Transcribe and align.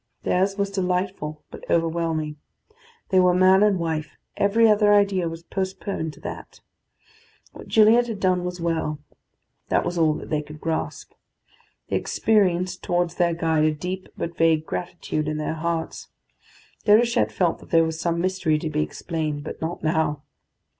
Theirs 0.23 0.57
was 0.57 0.71
delightful, 0.71 1.43
but 1.51 1.63
overwhelming. 1.69 2.37
They 3.09 3.19
were 3.19 3.35
man 3.35 3.61
and 3.61 3.77
wife: 3.77 4.17
every 4.35 4.67
other 4.67 4.91
idea 4.95 5.29
was 5.29 5.43
postponed 5.43 6.13
to 6.13 6.19
that. 6.21 6.59
What 7.51 7.67
Gilliatt 7.67 8.07
had 8.07 8.19
done 8.19 8.43
was 8.43 8.59
well; 8.59 8.97
that 9.69 9.85
was 9.85 9.99
all 9.99 10.15
that 10.15 10.31
they 10.31 10.41
could 10.41 10.59
grasp. 10.59 11.11
They 11.89 11.97
experienced 11.97 12.81
towards 12.81 13.13
their 13.13 13.35
guide 13.35 13.63
a 13.65 13.71
deep 13.75 14.09
but 14.17 14.35
vague 14.35 14.65
gratitude 14.65 15.27
in 15.27 15.37
their 15.37 15.53
hearts. 15.53 16.07
Déruchette 16.83 17.31
felt 17.31 17.59
that 17.59 17.69
there 17.69 17.83
was 17.85 17.99
some 17.99 18.19
mystery 18.19 18.57
to 18.57 18.71
be 18.71 18.81
explained, 18.81 19.43
but 19.43 19.61
not 19.61 19.83
now. 19.83 20.23